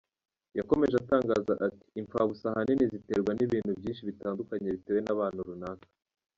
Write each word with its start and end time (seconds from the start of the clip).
Yakomeje 0.57 0.95
atangaza 0.97 1.53
ati 1.67 1.85
“Imfabusa 2.01 2.43
ahanini 2.49 2.83
ziterwa 2.91 3.31
n’ibintu 3.33 3.71
byinshi 3.79 4.07
bitandukanye 4.09 4.67
bitewe 4.75 4.99
n’abantu 5.03 5.39
runaka. 5.47 5.87